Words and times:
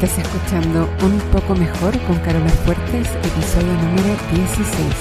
Estás 0.00 0.18
escuchando 0.18 0.88
Un 1.02 1.18
poco 1.32 1.56
mejor 1.56 1.98
con 2.06 2.16
Carola 2.20 2.48
Fuertes, 2.64 3.08
episodio 3.20 3.72
número 3.72 4.14
16. 4.32 4.94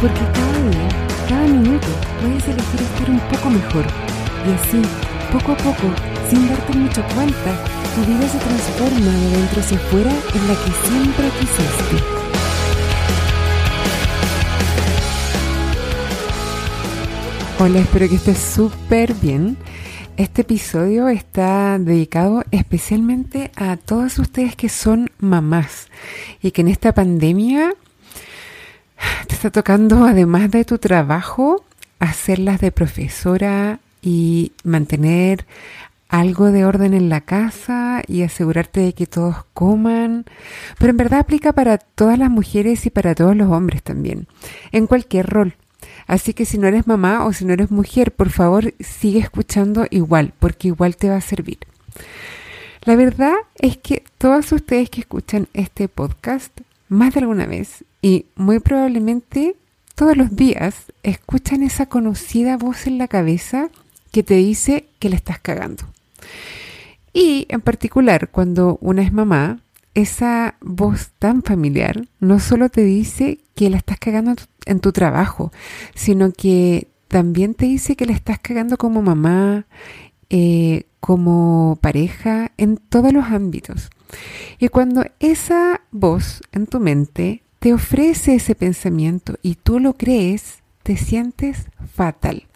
Porque 0.00 0.20
cada 0.32 0.58
día, 0.70 0.88
cada 1.28 1.46
minuto, 1.48 1.88
puedes 2.20 2.46
elegir 2.46 2.82
estar 2.82 3.10
un 3.10 3.18
poco 3.18 3.50
mejor. 3.50 3.84
Y 4.46 4.52
así, 4.52 4.82
poco 5.32 5.52
a 5.54 5.56
poco, 5.56 5.92
sin 6.30 6.48
darte 6.48 6.72
mucho 6.78 7.02
cuenta, 7.16 7.58
tu 7.96 8.12
vida 8.12 8.28
se 8.28 8.38
transforma 8.38 9.10
de 9.10 9.30
dentro 9.36 9.60
hacia 9.60 9.78
afuera 9.78 10.10
en 10.10 10.46
la 10.46 10.54
que 10.54 10.70
siempre 10.86 11.28
quisiste. 11.40 12.23
Hola, 17.60 17.78
espero 17.78 18.08
que 18.08 18.16
estés 18.16 18.38
súper 18.38 19.14
bien. 19.14 19.56
Este 20.16 20.42
episodio 20.42 21.08
está 21.08 21.78
dedicado 21.78 22.42
especialmente 22.50 23.52
a 23.54 23.76
todas 23.76 24.18
ustedes 24.18 24.56
que 24.56 24.68
son 24.68 25.08
mamás 25.18 25.86
y 26.42 26.50
que 26.50 26.62
en 26.62 26.68
esta 26.68 26.92
pandemia 26.92 27.72
te 29.28 29.34
está 29.34 29.50
tocando, 29.50 30.04
además 30.04 30.50
de 30.50 30.64
tu 30.64 30.78
trabajo, 30.78 31.64
hacerlas 32.00 32.60
de 32.60 32.72
profesora 32.72 33.78
y 34.02 34.52
mantener 34.64 35.46
algo 36.08 36.50
de 36.50 36.64
orden 36.64 36.92
en 36.92 37.08
la 37.08 37.20
casa 37.20 38.02
y 38.08 38.22
asegurarte 38.22 38.80
de 38.80 38.92
que 38.94 39.06
todos 39.06 39.44
coman, 39.54 40.26
pero 40.78 40.90
en 40.90 40.96
verdad 40.96 41.20
aplica 41.20 41.52
para 41.52 41.78
todas 41.78 42.18
las 42.18 42.30
mujeres 42.30 42.84
y 42.84 42.90
para 42.90 43.14
todos 43.14 43.36
los 43.36 43.48
hombres 43.48 43.82
también, 43.84 44.26
en 44.72 44.88
cualquier 44.88 45.26
rol. 45.30 45.56
Así 46.06 46.34
que 46.34 46.44
si 46.44 46.58
no 46.58 46.66
eres 46.66 46.86
mamá 46.86 47.24
o 47.24 47.32
si 47.32 47.44
no 47.44 47.52
eres 47.52 47.70
mujer, 47.70 48.12
por 48.12 48.30
favor 48.30 48.74
sigue 48.80 49.20
escuchando 49.20 49.86
igual, 49.90 50.32
porque 50.38 50.68
igual 50.68 50.96
te 50.96 51.08
va 51.08 51.16
a 51.16 51.20
servir. 51.20 51.58
La 52.84 52.96
verdad 52.96 53.34
es 53.56 53.78
que 53.78 54.04
todas 54.18 54.52
ustedes 54.52 54.90
que 54.90 55.00
escuchan 55.00 55.48
este 55.54 55.88
podcast 55.88 56.52
más 56.88 57.14
de 57.14 57.20
alguna 57.20 57.46
vez 57.46 57.84
y 58.02 58.26
muy 58.36 58.58
probablemente 58.58 59.56
todos 59.94 60.16
los 60.16 60.36
días 60.36 60.92
escuchan 61.02 61.62
esa 61.62 61.86
conocida 61.86 62.56
voz 62.58 62.86
en 62.86 62.98
la 62.98 63.08
cabeza 63.08 63.70
que 64.12 64.22
te 64.22 64.34
dice 64.34 64.86
que 64.98 65.08
le 65.08 65.16
estás 65.16 65.38
cagando. 65.38 65.84
Y 67.12 67.46
en 67.48 67.62
particular 67.62 68.28
cuando 68.28 68.76
una 68.80 69.02
es 69.02 69.12
mamá, 69.12 69.60
esa 69.94 70.56
voz 70.60 71.10
tan 71.18 71.42
familiar 71.42 72.08
no 72.20 72.40
solo 72.40 72.68
te 72.68 72.82
dice 72.82 73.38
que 73.54 73.70
la 73.70 73.76
estás 73.76 73.98
cagando 73.98 74.34
en 74.66 74.80
tu 74.80 74.92
trabajo, 74.92 75.52
sino 75.94 76.32
que 76.32 76.88
también 77.08 77.54
te 77.54 77.66
dice 77.66 77.96
que 77.96 78.06
la 78.06 78.12
estás 78.12 78.38
cagando 78.40 78.76
como 78.76 79.02
mamá, 79.02 79.66
eh, 80.30 80.84
como 81.00 81.78
pareja, 81.80 82.50
en 82.56 82.76
todos 82.76 83.12
los 83.12 83.26
ámbitos. 83.26 83.90
Y 84.58 84.68
cuando 84.68 85.04
esa 85.20 85.82
voz 85.92 86.42
en 86.52 86.66
tu 86.66 86.80
mente 86.80 87.42
te 87.58 87.72
ofrece 87.72 88.34
ese 88.34 88.54
pensamiento 88.54 89.36
y 89.42 89.54
tú 89.54 89.78
lo 89.78 89.94
crees, 89.94 90.62
te 90.82 90.96
sientes 90.96 91.66
fatal. 91.94 92.46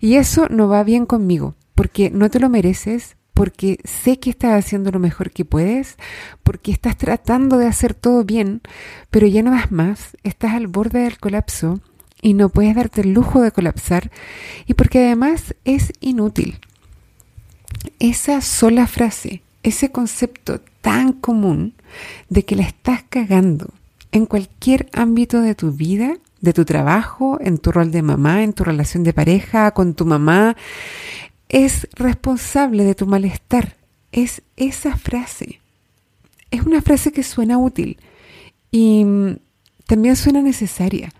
Y 0.00 0.16
eso 0.16 0.48
no 0.50 0.68
va 0.68 0.84
bien 0.84 1.06
conmigo, 1.06 1.54
porque 1.74 2.10
no 2.10 2.30
te 2.30 2.40
lo 2.40 2.48
mereces, 2.48 3.16
porque 3.38 3.78
sé 3.84 4.18
que 4.18 4.30
estás 4.30 4.58
haciendo 4.58 4.90
lo 4.90 4.98
mejor 4.98 5.30
que 5.30 5.44
puedes, 5.44 5.96
porque 6.42 6.72
estás 6.72 6.96
tratando 6.96 7.56
de 7.56 7.68
hacer 7.68 7.94
todo 7.94 8.24
bien, 8.24 8.62
pero 9.10 9.28
ya 9.28 9.44
no 9.44 9.52
das 9.52 9.70
más, 9.70 10.16
estás 10.24 10.54
al 10.54 10.66
borde 10.66 11.04
del 11.04 11.20
colapso 11.20 11.80
y 12.20 12.34
no 12.34 12.48
puedes 12.48 12.74
darte 12.74 13.02
el 13.02 13.12
lujo 13.12 13.40
de 13.40 13.52
colapsar 13.52 14.10
y 14.66 14.74
porque 14.74 15.06
además 15.06 15.54
es 15.64 15.92
inútil. 16.00 16.58
Esa 18.00 18.40
sola 18.40 18.88
frase, 18.88 19.42
ese 19.62 19.92
concepto 19.92 20.60
tan 20.80 21.12
común 21.12 21.74
de 22.28 22.44
que 22.44 22.56
la 22.56 22.64
estás 22.64 23.04
cagando 23.08 23.68
en 24.10 24.26
cualquier 24.26 24.88
ámbito 24.92 25.42
de 25.42 25.54
tu 25.54 25.70
vida, 25.70 26.16
de 26.40 26.52
tu 26.52 26.64
trabajo, 26.64 27.38
en 27.40 27.58
tu 27.58 27.70
rol 27.70 27.92
de 27.92 28.02
mamá, 28.02 28.42
en 28.42 28.52
tu 28.52 28.64
relación 28.64 29.04
de 29.04 29.12
pareja, 29.12 29.70
con 29.70 29.94
tu 29.94 30.06
mamá, 30.06 30.56
es 31.48 31.88
responsable 31.92 32.84
de 32.84 32.94
tu 32.94 33.06
malestar. 33.06 33.76
Es 34.12 34.42
esa 34.56 34.96
frase. 34.96 35.60
Es 36.50 36.62
una 36.62 36.82
frase 36.82 37.12
que 37.12 37.22
suena 37.22 37.58
útil 37.58 37.98
y 38.70 39.04
mm, 39.04 39.36
también 39.86 40.16
suena 40.16 40.42
necesaria. 40.42 41.12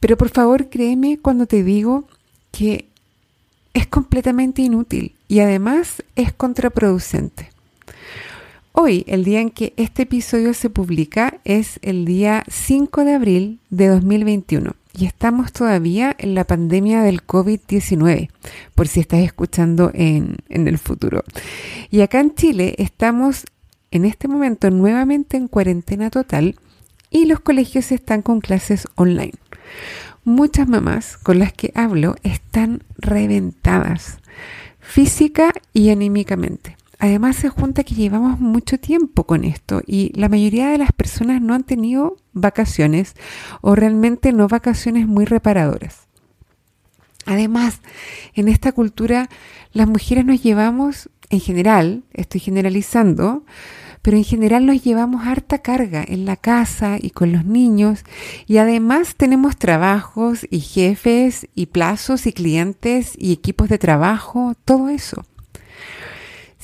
Pero 0.00 0.16
por 0.16 0.28
favor 0.30 0.68
créeme 0.68 1.18
cuando 1.18 1.46
te 1.46 1.64
digo 1.64 2.06
que 2.52 2.86
es 3.74 3.86
completamente 3.86 4.62
inútil 4.62 5.14
y 5.28 5.40
además 5.40 6.02
es 6.14 6.32
contraproducente. 6.32 7.50
Hoy, 8.72 9.04
el 9.06 9.24
día 9.24 9.40
en 9.40 9.50
que 9.50 9.72
este 9.76 10.02
episodio 10.02 10.52
se 10.52 10.68
publica, 10.68 11.40
es 11.44 11.78
el 11.80 12.04
día 12.04 12.44
5 12.48 13.04
de 13.04 13.14
abril 13.14 13.58
de 13.70 13.88
2021 13.88 14.76
y 14.96 15.06
estamos 15.06 15.52
todavía 15.52 16.14
en 16.18 16.34
la 16.34 16.44
pandemia 16.44 17.02
del 17.02 17.26
COVID-19, 17.26 18.30
por 18.74 18.88
si 18.88 19.00
estás 19.00 19.20
escuchando 19.20 19.90
en, 19.92 20.36
en, 20.48 20.68
el 20.68 20.78
futuro. 20.78 21.22
Y 21.90 22.00
acá 22.00 22.20
en 22.20 22.34
Chile 22.34 22.74
estamos 22.78 23.44
en 23.90 24.04
este 24.04 24.26
momento 24.26 24.70
nuevamente 24.70 25.36
en 25.36 25.48
cuarentena 25.48 26.10
total 26.10 26.56
y 27.10 27.26
los 27.26 27.40
colegios 27.40 27.92
están 27.92 28.22
con 28.22 28.40
clases 28.40 28.88
online. 28.94 29.34
Muchas 30.24 30.66
mamás 30.66 31.18
con 31.18 31.38
las 31.38 31.52
que 31.52 31.72
hablo 31.74 32.16
están 32.22 32.82
reventadas, 32.98 34.18
física 34.80 35.52
y 35.72 35.90
anímicamente. 35.90 36.76
Además 36.98 37.36
se 37.36 37.50
junta 37.50 37.84
que 37.84 37.94
llevamos 37.94 38.40
mucho 38.40 38.78
tiempo 38.78 39.24
con 39.24 39.44
esto 39.44 39.82
y 39.86 40.12
la 40.18 40.28
mayoría 40.28 40.68
de 40.68 40.78
las 40.78 40.92
personas 40.92 41.42
no 41.42 41.52
han 41.52 41.64
tenido 41.64 42.16
vacaciones 42.32 43.14
o 43.60 43.74
realmente 43.74 44.32
no 44.32 44.48
vacaciones 44.48 45.06
muy 45.06 45.26
reparadoras. 45.26 46.06
Además, 47.26 47.80
en 48.34 48.48
esta 48.48 48.72
cultura 48.72 49.28
las 49.72 49.88
mujeres 49.88 50.24
nos 50.24 50.42
llevamos, 50.42 51.10
en 51.28 51.40
general, 51.40 52.04
estoy 52.14 52.40
generalizando, 52.40 53.44
pero 54.00 54.16
en 54.16 54.24
general 54.24 54.64
nos 54.64 54.82
llevamos 54.82 55.26
harta 55.26 55.58
carga 55.58 56.04
en 56.06 56.24
la 56.24 56.36
casa 56.36 56.96
y 57.00 57.10
con 57.10 57.32
los 57.32 57.44
niños 57.44 58.04
y 58.46 58.58
además 58.58 59.16
tenemos 59.16 59.56
trabajos 59.56 60.46
y 60.48 60.60
jefes 60.60 61.48
y 61.56 61.66
plazos 61.66 62.26
y 62.26 62.32
clientes 62.32 63.14
y 63.18 63.32
equipos 63.32 63.68
de 63.68 63.78
trabajo, 63.78 64.54
todo 64.64 64.88
eso. 64.88 65.26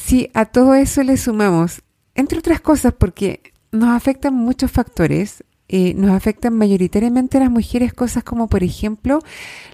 Si 0.05 0.31
a 0.35 0.47
todo 0.47 0.75
eso 0.75 1.03
le 1.05 1.17
sumamos, 1.17 1.83
entre 2.15 2.41
otras 2.41 2.61
cosas, 2.61 2.93
porque 2.93 3.41
nos 3.71 3.91
afectan 3.91 4.35
muchos 4.35 4.71
factores, 4.71 5.45
eh, 5.69 5.95
nos 5.95 6.11
afectan 6.11 6.55
mayoritariamente 6.55 7.39
a 7.39 7.41
las 7.43 7.51
mujeres 7.51 7.95
cosas 7.95 8.25
como, 8.25 8.49
por 8.49 8.65
ejemplo, 8.65 9.21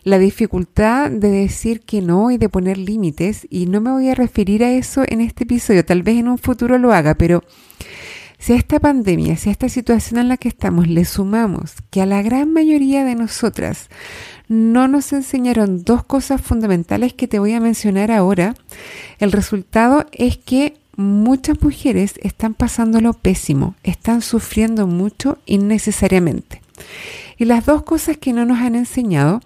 la 0.05 0.19
dificultad 0.19 1.11
de 1.11 1.31
decir 1.31 1.81
que 1.81 2.03
no 2.03 2.31
y 2.31 2.37
de 2.37 2.51
poner 2.51 2.77
límites. 2.77 3.47
Y 3.49 3.67
no 3.67 3.81
me 3.81 3.91
voy 3.91 4.11
a 4.11 4.15
referir 4.15 4.63
a 4.63 4.71
eso 4.71 5.03
en 5.09 5.23
este 5.23 5.45
episodio, 5.45 5.85
tal 5.85 6.03
vez 6.03 6.19
en 6.19 6.29
un 6.29 6.39
futuro 6.39 6.79
lo 6.79 6.93
haga, 6.93 7.15
pero 7.15 7.43
si 8.39 8.53
a 8.53 8.57
esta 8.57 8.79
pandemia, 8.79 9.37
si 9.37 9.49
a 9.49 9.53
esta 9.53 9.71
situación 9.71 10.21
en 10.21 10.29
la 10.29 10.37
que 10.37 10.49
estamos 10.49 10.89
le 10.89 11.07
sumamos 11.07 11.73
que 11.91 12.03
a 12.03 12.07
la 12.07 12.23
gran 12.23 12.53
mayoría 12.53 13.05
de 13.05 13.15
nosotras 13.15 13.89
no 14.49 14.89
nos 14.89 15.13
enseñaron 15.13 15.85
dos 15.85 16.05
cosas 16.05 16.41
fundamentales 16.41 17.13
que 17.13 17.29
te 17.29 17.39
voy 17.39 17.53
a 17.53 17.61
mencionar 17.61 18.11
ahora, 18.11 18.55
el 19.19 19.33
resultado 19.33 20.07
es 20.13 20.39
que 20.39 20.77
muchas 20.97 21.63
mujeres 21.63 22.15
están 22.23 22.55
pasándolo 22.55 23.13
pésimo, 23.13 23.77
están 23.85 24.23
sufriendo 24.23 24.87
mucho 24.87 25.39
innecesariamente. 25.47 26.61
Y 27.37 27.45
las 27.45 27.65
dos 27.67 27.83
cosas 27.83 28.17
que 28.17 28.33
no 28.33 28.45
nos 28.45 28.59
han 28.59 28.75
enseñado 28.75 29.41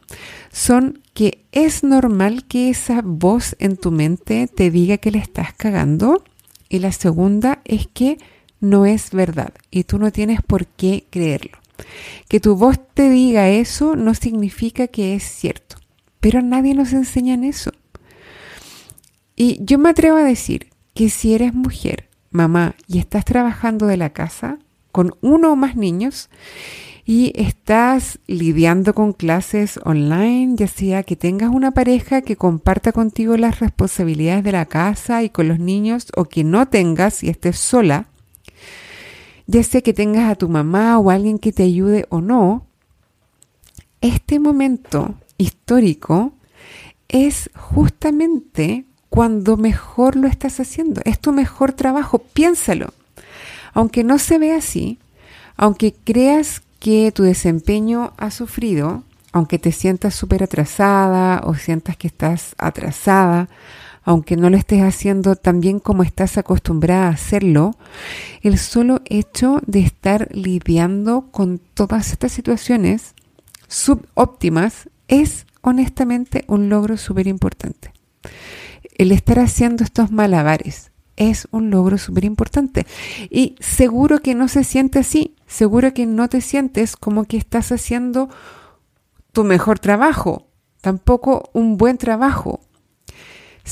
son 0.51 1.01
que 1.13 1.45
es 1.53 1.85
normal 1.85 2.45
que 2.47 2.71
esa 2.71 3.03
voz 3.05 3.55
en 3.59 3.77
tu 3.77 3.91
mente 3.91 4.47
te 4.47 4.71
diga 4.71 4.97
que 4.97 5.11
le 5.11 5.19
estás 5.19 5.53
cagando. 5.53 6.25
Y 6.71 6.79
la 6.79 6.93
segunda 6.93 7.61
es 7.65 7.87
que 7.87 8.17
no 8.61 8.87
es 8.87 9.11
verdad 9.11 9.53
y 9.71 9.85
tú 9.85 9.99
no 9.99 10.11
tienes 10.11 10.41
por 10.41 10.67
qué 10.67 11.05
creerlo. 11.11 11.62
Que 12.29 12.41
tu 12.41 12.57
voz 12.57 12.79
te 12.95 13.11
diga 13.11 13.49
eso 13.49 13.97
no 13.97 14.15
significa 14.15 14.89
que 14.89 15.15
es 15.15 15.23
cierto, 15.23 15.77
pero 16.21 16.43
nadie 16.43 16.75
nos 16.75 16.93
enseña 16.93 17.35
en 17.35 17.45
eso. 17.45 17.73
Y 19.37 19.59
yo 19.65 19.79
me 19.79 19.91
atrevo 19.91 20.19
a 20.19 20.25
decir 20.25 20.69
que 20.95 21.09
si 21.09 21.35
eres 21.35 21.55
mujer, 21.55 22.09
mamá, 22.31 22.75
y 22.87 22.99
estás 22.99 23.25
trabajando 23.25 23.87
de 23.87 23.97
la 23.97 24.11
casa 24.11 24.59
con 24.93 25.15
uno 25.23 25.53
o 25.53 25.57
más 25.57 25.75
niños 25.77 26.29
y 27.05 27.33
estás 27.35 28.21
lidiando 28.27 28.95
con 28.95 29.13
clases 29.13 29.81
online, 29.85 30.55
ya 30.57 30.69
sea 30.69 31.03
que 31.03 31.17
tengas 31.17 31.51
una 31.51 31.73
pareja 31.73 32.23
que 32.23 32.37
comparta 32.37 32.93
contigo 32.93 33.37
las 33.37 33.61
responsabilidades 33.61 34.45
de 34.45 34.53
la 34.53 34.67
casa 34.67 35.23
y 35.23 35.31
con 35.31 35.49
los 35.49 35.59
niños 35.59 36.07
o 36.15 36.27
que 36.27 36.45
no 36.45 36.69
tengas 36.69 37.25
y 37.25 37.29
estés 37.29 37.59
sola, 37.59 38.07
ya 39.47 39.63
sea 39.63 39.81
que 39.81 39.93
tengas 39.93 40.31
a 40.31 40.35
tu 40.35 40.49
mamá 40.49 40.99
o 40.99 41.11
alguien 41.11 41.39
que 41.39 41.53
te 41.53 41.65
ayude 41.65 42.07
o 42.09 42.21
no, 42.21 42.67
este 44.01 44.39
momento 44.41 45.15
histórico 45.39 46.33
es 47.09 47.51
justamente 47.55 48.85
cuando 49.09 49.57
mejor 49.57 50.17
lo 50.17 50.27
estás 50.27 50.59
haciendo. 50.59 51.03
Es 51.05 51.21
tu 51.21 51.33
mejor 51.33 51.73
trabajo, 51.73 52.19
piénsalo. 52.19 52.95
Aunque 53.75 54.05
no 54.05 54.19
se 54.19 54.39
vea 54.39 54.57
así, 54.57 54.99
aunque 55.57 55.93
creas 55.93 56.63
que 56.79 57.13
tu 57.13 57.23
desempeño 57.23 58.13
ha 58.17 58.31
sufrido, 58.31 59.05
aunque 59.33 59.59
te 59.59 59.73
sientas 59.73 60.15
súper 60.15 60.43
atrasada 60.43 61.43
o 61.45 61.55
sientas 61.55 61.97
que 61.97 62.09
estás 62.09 62.55
atrasada, 62.59 63.49
aunque 64.05 64.37
no 64.37 64.51
lo 64.51 64.57
estés 64.57 64.83
haciendo 64.83 65.37
tan 65.37 65.61
bien 65.61 65.79
como 65.79 66.03
estás 66.03 66.39
acostumbrada 66.39 67.07
a 67.07 67.13
hacerlo, 67.13 67.73
el 68.43 68.59
solo 68.59 69.01
hecho 69.05 69.61
de 69.67 69.81
estar 69.81 70.29
lidiando 70.33 71.29
con 71.31 71.59
todas 71.59 72.13
estas 72.13 72.33
situaciones 72.33 73.15
subóptimas 73.69 74.89
es 75.09 75.47
honestamente 75.61 76.45
un 76.49 76.69
logro 76.69 76.97
súper 76.97 77.27
importante. 77.27 77.93
El 78.97 79.13
estar 79.13 79.39
haciendo 79.39 79.85
estos 79.85 80.11
malabares 80.11 80.93
es 81.17 81.49
un 81.51 81.71
logro 81.71 81.99
súper 81.99 82.25
importante. 82.25 82.87
Y 83.31 83.57
seguro 83.61 84.21
que 84.21 84.35
no 84.35 84.49
se 84.49 84.65
siente 84.65 84.99
así, 84.99 85.37
seguro 85.47 85.95
que 85.95 86.07
no 86.07 86.29
te 86.29 86.41
sientes 86.41 86.97
como 86.97 87.25
que 87.25 87.37
estás 87.37 87.73
haciendo 87.73 88.29
tu 89.33 89.45
mejor 89.45 89.79
trabajo, 89.79 90.49
tampoco 90.81 91.51
un 91.53 91.77
buen 91.77 91.99
trabajo. 91.99 92.61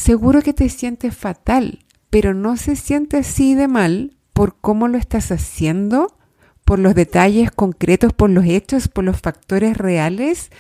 Seguro 0.01 0.41
que 0.41 0.55
te 0.55 0.71
sientes 0.71 1.15
fatal, 1.15 1.81
pero 2.09 2.33
no 2.33 2.57
se 2.57 2.75
siente 2.75 3.19
así 3.19 3.55
de 3.55 3.69
mal 3.69 4.17
por 4.33 4.57
cómo 4.59 4.89
lo 4.89 4.97
estás 4.97 5.31
haciendo, 5.31 6.17
por 6.65 6.79
los 6.79 6.95
detalles 6.95 7.51
concretos, 7.51 8.15
por 8.15 8.31
los 8.31 8.47
hechos, 8.47 8.89
por 8.89 9.05
los 9.05 9.21
factores 9.21 9.77
reales 9.77 10.51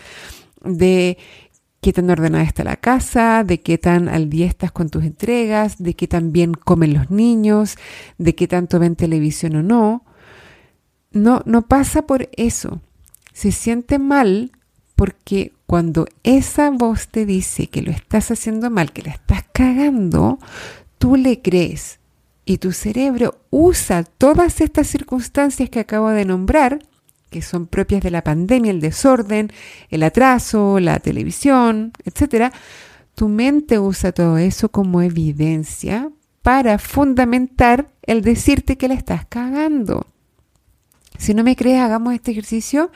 de 0.62 1.16
qué 1.80 1.94
tan 1.94 2.10
ordenada 2.10 2.44
está 2.44 2.64
la 2.64 2.76
casa, 2.76 3.42
de 3.42 3.62
qué 3.62 3.78
tan 3.78 4.10
al 4.10 4.28
día 4.28 4.44
estás 4.44 4.72
con 4.72 4.90
tus 4.90 5.04
entregas, 5.04 5.82
de 5.82 5.94
qué 5.94 6.06
tan 6.06 6.32
bien 6.32 6.52
comen 6.52 6.92
los 6.92 7.10
niños, 7.10 7.76
de 8.18 8.34
qué 8.34 8.46
tanto 8.46 8.78
ven 8.78 8.94
televisión 8.94 9.56
o 9.56 9.62
no. 9.62 10.04
No, 11.12 11.40
no 11.46 11.62
pasa 11.62 12.02
por 12.02 12.28
eso. 12.36 12.82
Se 13.32 13.52
siente 13.52 13.98
mal 13.98 14.52
porque 14.96 15.54
cuando 15.70 16.08
esa 16.24 16.68
voz 16.70 17.06
te 17.06 17.24
dice 17.24 17.68
que 17.68 17.80
lo 17.80 17.92
estás 17.92 18.32
haciendo 18.32 18.70
mal, 18.70 18.90
que 18.90 19.02
la 19.02 19.12
estás 19.12 19.44
cagando, 19.52 20.40
tú 20.98 21.14
le 21.14 21.42
crees 21.42 22.00
y 22.44 22.58
tu 22.58 22.72
cerebro 22.72 23.38
usa 23.50 24.02
todas 24.02 24.60
estas 24.60 24.88
circunstancias 24.88 25.70
que 25.70 25.78
acabo 25.78 26.10
de 26.10 26.24
nombrar 26.24 26.80
que 27.30 27.40
son 27.40 27.68
propias 27.68 28.02
de 28.02 28.10
la 28.10 28.24
pandemia, 28.24 28.72
el 28.72 28.80
desorden, 28.80 29.52
el 29.90 30.02
atraso, 30.02 30.80
la 30.80 30.98
televisión, 30.98 31.92
etc., 32.04 32.52
tu 33.14 33.28
mente 33.28 33.78
usa 33.78 34.10
todo 34.10 34.38
eso 34.38 34.70
como 34.70 35.02
evidencia 35.02 36.10
para 36.42 36.80
fundamentar 36.80 37.86
el 38.02 38.22
decirte 38.22 38.76
que 38.76 38.88
la 38.88 38.94
estás 38.94 39.24
cagando. 39.26 40.04
Si 41.16 41.32
no 41.32 41.44
me 41.44 41.54
crees, 41.54 41.80
hagamos 41.80 42.12
este 42.12 42.32
ejercicio 42.32 42.90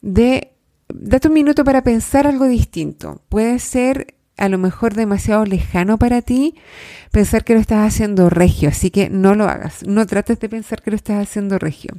de 0.00 0.53
date 0.88 1.28
un 1.28 1.34
minuto 1.34 1.64
para 1.64 1.82
pensar 1.82 2.26
algo 2.26 2.46
distinto. 2.46 3.22
Puede 3.28 3.58
ser 3.58 4.14
a 4.36 4.48
lo 4.48 4.58
mejor 4.58 4.94
demasiado 4.94 5.44
lejano 5.44 5.98
para 5.98 6.22
ti 6.22 6.54
pensar 7.12 7.44
que 7.44 7.54
lo 7.54 7.60
estás 7.60 7.86
haciendo 7.86 8.30
regio, 8.30 8.68
así 8.68 8.90
que 8.90 9.08
no 9.08 9.34
lo 9.34 9.44
hagas. 9.44 9.86
No 9.86 10.06
trates 10.06 10.40
de 10.40 10.48
pensar 10.48 10.82
que 10.82 10.90
lo 10.90 10.96
estás 10.96 11.22
haciendo 11.22 11.58
regio. 11.58 11.94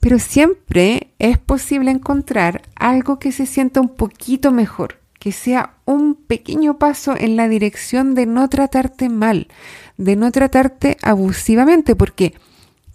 Pero 0.00 0.18
siempre 0.18 1.12
es 1.18 1.38
posible 1.38 1.90
encontrar 1.90 2.62
algo 2.74 3.18
que 3.18 3.32
se 3.32 3.46
sienta 3.46 3.80
un 3.80 3.88
poquito 3.88 4.52
mejor, 4.52 5.00
que 5.18 5.32
sea 5.32 5.74
un 5.84 6.14
pequeño 6.14 6.78
paso 6.78 7.14
en 7.16 7.36
la 7.36 7.48
dirección 7.48 8.14
de 8.14 8.26
no 8.26 8.48
tratarte 8.48 9.08
mal, 9.08 9.48
de 9.96 10.16
no 10.16 10.30
tratarte 10.32 10.98
abusivamente, 11.02 11.96
porque 11.96 12.34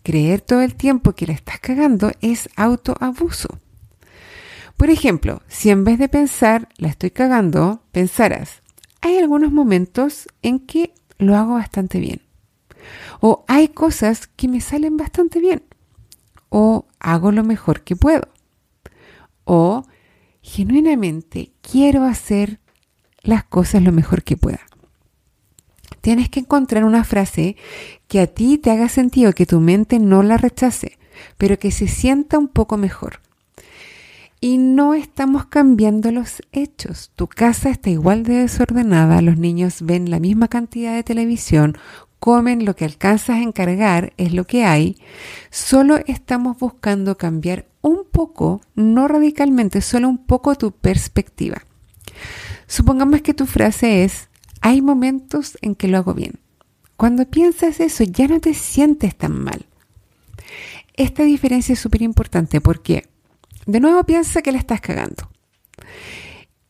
creer 0.04 0.42
todo 0.42 0.62
el 0.62 0.76
tiempo 0.76 1.14
que 1.14 1.28
la 1.28 1.34
estás 1.34 1.60
cagando 1.60 2.12
es 2.22 2.50
autoabuso. 2.56 3.60
Por 4.82 4.90
ejemplo, 4.90 5.44
si 5.48 5.70
en 5.70 5.84
vez 5.84 6.00
de 6.00 6.10
pensar 6.10 6.68
la 6.78 6.88
estoy 6.88 7.12
cagando, 7.12 7.84
pensaras, 7.92 8.64
hay 9.02 9.20
algunos 9.20 9.52
momentos 9.52 10.28
en 10.42 10.58
que 10.58 10.96
lo 11.20 11.36
hago 11.36 11.54
bastante 11.54 12.00
bien. 12.00 12.24
O 13.20 13.46
hay 13.48 13.68
cosas 13.68 14.26
que 14.26 14.48
me 14.48 14.60
salen 14.60 14.98
bastante 14.98 15.40
bien 15.40 15.62
o 16.50 16.88
hago 17.00 17.32
lo 17.32 17.44
mejor 17.44 17.84
que 17.84 17.96
puedo. 17.96 18.28
O 19.44 19.86
genuinamente 20.42 21.52
quiero 21.62 22.04
hacer 22.04 22.60
las 23.22 23.44
cosas 23.44 23.84
lo 23.84 23.92
mejor 23.92 24.24
que 24.24 24.36
pueda. 24.36 24.62
Tienes 26.02 26.28
que 26.30 26.40
encontrar 26.40 26.86
una 26.86 27.04
frase 27.04 27.56
que 28.08 28.20
a 28.20 28.26
ti 28.26 28.58
te 28.58 28.72
haga 28.72 28.90
sentido, 28.90 29.34
que 29.34 29.46
tu 29.46 29.60
mente 29.60 30.00
no 30.00 30.24
la 30.24 30.38
rechace, 30.38 30.98
pero 31.38 31.60
que 31.60 31.70
se 31.70 31.88
sienta 31.88 32.40
un 32.40 32.48
poco 32.48 32.78
mejor. 32.78 33.20
Y 34.44 34.58
no 34.58 34.96
estamos 34.96 35.46
cambiando 35.46 36.12
los 36.12 36.42
hechos. 36.52 37.12
Tu 37.16 37.28
casa 37.28 37.70
está 37.70 37.92
igual 37.92 38.24
de 38.24 38.40
desordenada, 38.40 39.22
los 39.22 39.38
niños 39.38 39.84
ven 39.84 40.10
la 40.10 40.20
misma 40.20 40.48
cantidad 40.48 40.96
de 40.96 41.04
televisión, 41.04 41.78
comen 42.20 42.66
lo 42.66 42.76
que 42.76 42.86
alcanzas 42.86 43.38
a 43.38 43.42
encargar, 43.44 44.14
es 44.18 44.34
lo 44.34 44.46
que 44.46 44.66
hay, 44.66 44.98
solo 45.52 45.98
estamos 46.08 46.58
buscando 46.58 47.18
cambiar 47.18 47.68
un 47.82 48.04
poco, 48.12 48.62
no 48.74 49.08
radicalmente, 49.08 49.80
solo 49.82 50.10
un 50.10 50.26
poco 50.26 50.56
tu 50.56 50.72
perspectiva. 50.72 51.62
Supongamos 52.66 53.22
que 53.22 53.34
tu 53.34 53.46
frase 53.46 54.04
es, 54.04 54.30
hay 54.62 54.82
momentos 54.82 55.58
en 55.62 55.76
que 55.76 55.88
lo 55.88 55.98
hago 55.98 56.14
bien. 56.14 56.40
Cuando 56.98 57.26
piensas 57.26 57.80
eso, 57.80 58.04
ya 58.04 58.28
no 58.28 58.40
te 58.40 58.54
sientes 58.54 59.16
tan 59.16 59.44
mal. 59.44 59.66
Esta 60.96 61.24
diferencia 61.24 61.74
es 61.74 61.80
súper 61.80 62.02
importante 62.02 62.62
porque, 62.62 63.08
de 63.72 63.80
nuevo, 63.80 64.04
piensa 64.04 64.42
que 64.42 64.52
la 64.52 64.58
estás 64.58 64.82
cagando. 64.82 65.30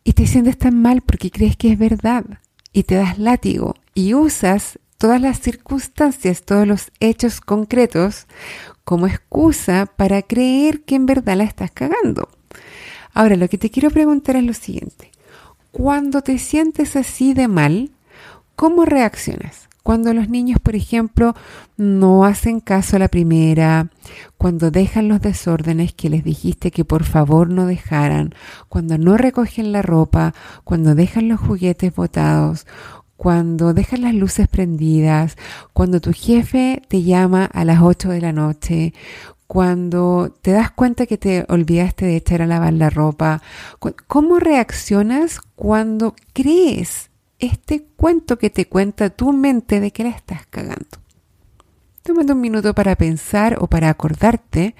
Y 0.03 0.13
te 0.13 0.27
sientes 0.27 0.57
tan 0.57 0.79
mal 0.79 1.01
porque 1.01 1.31
crees 1.31 1.57
que 1.57 1.71
es 1.71 1.79
verdad 1.79 2.23
y 2.71 2.83
te 2.83 2.95
das 2.95 3.17
látigo 3.17 3.75
y 3.93 4.13
usas 4.13 4.79
todas 4.97 5.19
las 5.19 5.39
circunstancias, 5.39 6.43
todos 6.43 6.67
los 6.67 6.91
hechos 6.99 7.41
concretos 7.41 8.27
como 8.83 9.07
excusa 9.07 9.87
para 9.95 10.21
creer 10.21 10.83
que 10.83 10.93
en 10.93 11.07
verdad 11.07 11.37
la 11.37 11.43
estás 11.43 11.71
cagando. 11.71 12.29
Ahora, 13.13 13.35
lo 13.35 13.49
que 13.49 13.57
te 13.57 13.71
quiero 13.71 13.89
preguntar 13.89 14.35
es 14.35 14.43
lo 14.43 14.53
siguiente. 14.53 15.11
Cuando 15.71 16.21
te 16.21 16.37
sientes 16.37 16.95
así 16.95 17.33
de 17.33 17.47
mal, 17.47 17.91
¿cómo 18.55 18.85
reaccionas? 18.85 19.69
Cuando 19.83 20.13
los 20.13 20.29
niños, 20.29 20.59
por 20.61 20.75
ejemplo, 20.75 21.33
no 21.75 22.23
hacen 22.23 22.59
caso 22.59 22.95
a 22.95 22.99
la 22.99 23.07
primera, 23.07 23.89
cuando 24.37 24.69
dejan 24.69 25.07
los 25.07 25.21
desórdenes 25.21 25.93
que 25.93 26.09
les 26.09 26.23
dijiste 26.23 26.71
que 26.71 26.85
por 26.85 27.03
favor 27.03 27.49
no 27.49 27.65
dejaran, 27.65 28.35
cuando 28.69 28.97
no 28.97 29.17
recogen 29.17 29.71
la 29.71 29.81
ropa, 29.81 30.33
cuando 30.63 30.93
dejan 30.93 31.29
los 31.29 31.39
juguetes 31.39 31.95
botados, 31.95 32.67
cuando 33.17 33.75
dejas 33.75 33.99
las 33.99 34.15
luces 34.15 34.47
prendidas, 34.47 35.37
cuando 35.73 36.01
tu 36.01 36.11
jefe 36.11 36.81
te 36.87 37.03
llama 37.03 37.45
a 37.45 37.65
las 37.65 37.81
8 37.81 38.09
de 38.09 38.21
la 38.21 38.31
noche, 38.31 38.93
cuando 39.45 40.33
te 40.41 40.51
das 40.51 40.71
cuenta 40.71 41.05
que 41.05 41.17
te 41.17 41.45
olvidaste 41.49 42.05
de 42.05 42.15
echar 42.15 42.41
a 42.41 42.47
lavar 42.47 42.73
la 42.73 42.89
ropa, 42.89 43.41
¿cómo 44.07 44.39
reaccionas 44.39 45.39
cuando 45.55 46.15
crees 46.33 47.10
este 47.41 47.83
cuento 47.95 48.37
que 48.37 48.49
te 48.49 48.67
cuenta 48.67 49.09
tu 49.09 49.33
mente 49.33 49.79
de 49.79 49.91
que 49.91 50.03
la 50.03 50.09
estás 50.09 50.45
cagando? 50.47 51.01
Tómate 52.03 52.33
un 52.33 52.41
minuto 52.41 52.73
para 52.73 52.95
pensar 52.95 53.57
o 53.59 53.67
para 53.67 53.89
acordarte 53.89 54.75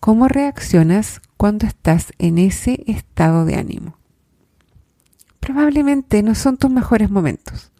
cómo 0.00 0.28
reaccionas 0.28 1.20
cuando 1.36 1.66
estás 1.66 2.12
en 2.18 2.38
ese 2.38 2.82
estado 2.86 3.44
de 3.44 3.56
ánimo. 3.56 3.98
Probablemente 5.40 6.22
no 6.22 6.34
son 6.34 6.56
tus 6.56 6.70
mejores 6.70 7.10
momentos. 7.10 7.70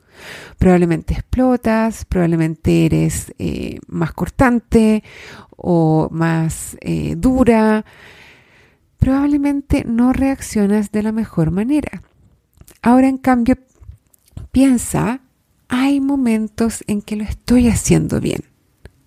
Probablemente 0.59 1.15
explotas, 1.15 2.05
probablemente 2.05 2.87
eres 2.87 3.33
eh, 3.39 3.79
más 3.87 4.13
cortante 4.13 5.03
o 5.57 6.09
más 6.11 6.77
eh, 6.81 7.15
dura. 7.17 7.85
Probablemente 8.99 9.85
no 9.87 10.13
reaccionas 10.13 10.93
de 10.93 11.03
la 11.03 11.13
mejor 11.13 11.51
manera. 11.51 12.03
Ahora, 12.83 13.09
en 13.09 13.19
cambio, 13.19 13.57
piensa, 14.55 15.21
hay 15.69 16.01
momentos 16.01 16.85
en 16.87 17.03
que 17.03 17.17
lo 17.17 17.25
estoy 17.25 17.67
haciendo 17.67 18.21
bien 18.21 18.45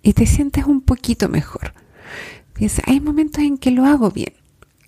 y 0.04 0.12
te 0.12 0.26
sientes 0.26 0.66
un 0.66 0.82
poquito 0.82 1.30
mejor. 1.30 1.74
Piensa, 2.54 2.84
hay 2.86 3.00
momentos 3.00 3.42
en 3.46 3.58
que 3.58 3.72
lo 3.72 3.86
hago 3.86 4.12
bien, 4.12 4.34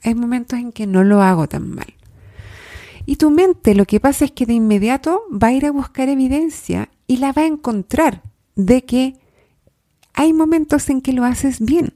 hay 0.03 0.15
momentos 0.15 0.59
en 0.59 0.73
que 0.73 0.85
no 0.85 1.05
lo 1.05 1.21
hago 1.21 1.47
tan 1.47 1.69
mal. 1.69 1.93
Y 3.05 3.15
tu 3.15 3.31
mente 3.31 3.73
lo 3.73 3.85
que 3.85 4.01
pasa 4.01 4.25
es 4.25 4.31
que 4.31 4.45
de 4.45 4.53
inmediato 4.53 5.21
va 5.31 5.47
a 5.47 5.53
ir 5.53 5.65
a 5.65 5.71
buscar 5.71 6.09
evidencia 6.09 6.89
y 7.07 7.17
la 7.17 7.31
va 7.31 7.43
a 7.43 7.47
encontrar 7.47 8.21
de 8.57 8.83
que 8.83 9.17
hay 10.13 10.33
momentos 10.33 10.89
en 10.89 10.99
que 10.99 11.13
lo 11.13 11.23
haces 11.23 11.61
bien. 11.61 11.93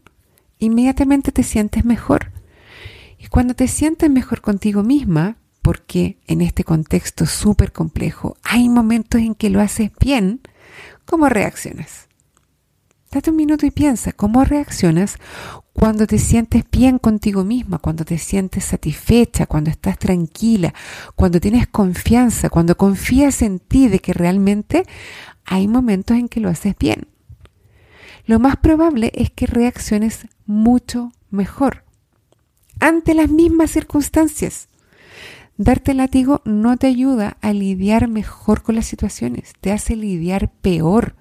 Inmediatamente 0.57 1.33
te 1.33 1.43
sientes 1.43 1.83
mejor. 1.83 2.31
Y 3.19 3.27
cuando 3.27 3.55
te 3.55 3.67
sientes 3.67 4.09
mejor 4.09 4.39
contigo 4.39 4.83
misma, 4.83 5.35
porque 5.63 6.19
en 6.27 6.41
este 6.41 6.63
contexto 6.63 7.25
súper 7.25 7.71
complejo 7.71 8.35
hay 8.43 8.69
momentos 8.69 9.21
en 9.21 9.33
que 9.33 9.49
lo 9.49 9.61
haces 9.61 9.91
bien, 9.99 10.41
¿cómo 11.05 11.29
reaccionas? 11.29 12.09
Date 13.09 13.29
un 13.29 13.37
minuto 13.37 13.65
y 13.65 13.71
piensa, 13.71 14.11
¿cómo 14.11 14.43
reaccionas 14.43 15.17
cuando 15.71 16.05
te 16.05 16.19
sientes 16.19 16.65
bien 16.69 16.99
contigo 16.99 17.45
misma, 17.45 17.77
cuando 17.77 18.03
te 18.03 18.17
sientes 18.17 18.65
satisfecha, 18.65 19.45
cuando 19.45 19.69
estás 19.69 19.97
tranquila, 19.97 20.73
cuando 21.15 21.39
tienes 21.39 21.67
confianza, 21.67 22.49
cuando 22.49 22.75
confías 22.75 23.41
en 23.41 23.59
ti 23.59 23.87
de 23.87 23.99
que 23.99 24.13
realmente 24.13 24.83
hay 25.45 25.69
momentos 25.69 26.17
en 26.17 26.27
que 26.27 26.41
lo 26.41 26.49
haces 26.49 26.75
bien? 26.77 27.07
Lo 28.25 28.37
más 28.37 28.57
probable 28.57 29.13
es 29.15 29.31
que 29.31 29.45
reacciones 29.45 30.27
mucho 30.45 31.13
mejor 31.29 31.85
ante 32.81 33.13
las 33.13 33.29
mismas 33.29 33.71
circunstancias. 33.71 34.67
Darte 35.57 35.93
látigo 35.93 36.41
no 36.45 36.77
te 36.77 36.87
ayuda 36.87 37.37
a 37.41 37.53
lidiar 37.53 38.07
mejor 38.07 38.63
con 38.63 38.75
las 38.75 38.87
situaciones, 38.87 39.53
te 39.61 39.71
hace 39.71 39.95
lidiar 39.95 40.51
peor. 40.51 41.15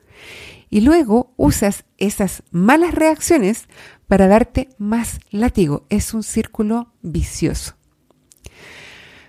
Y 0.71 0.81
luego 0.81 1.35
usas 1.37 1.85
esas 1.99 2.43
malas 2.51 2.95
reacciones 2.95 3.69
para 4.07 4.29
darte 4.29 4.71
más 4.79 5.21
látigo. 5.31 5.85
Es 5.91 6.15
un 6.15 6.23
círculo 6.23 6.93
vicioso. 7.03 7.75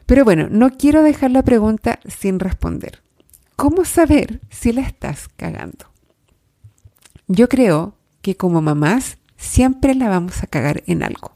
Pero 0.05 0.23
bueno, 0.23 0.47
no 0.49 0.71
quiero 0.71 1.03
dejar 1.03 1.31
la 1.31 1.43
pregunta 1.43 1.99
sin 2.07 2.39
responder. 2.39 3.03
¿Cómo 3.57 3.83
saber 3.83 4.41
si 4.49 4.71
la 4.71 4.81
estás 4.81 5.27
cagando? 5.35 5.91
Yo 7.27 7.49
creo 7.49 7.97
que 8.21 8.35
como 8.35 8.61
mamás 8.61 9.17
siempre 9.37 9.95
la 9.95 10.09
vamos 10.09 10.43
a 10.43 10.47
cagar 10.47 10.83
en 10.87 11.03
algo. 11.03 11.33